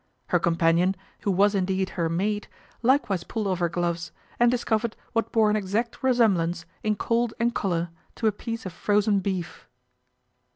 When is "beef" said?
9.19-9.69